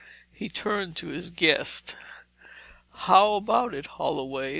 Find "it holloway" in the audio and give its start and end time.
3.75-4.49